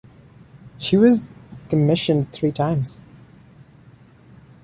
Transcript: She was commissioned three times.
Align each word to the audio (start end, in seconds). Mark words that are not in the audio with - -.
She 0.79 0.97
was 0.97 1.31
commissioned 1.69 2.31
three 2.33 2.51
times. 2.51 3.01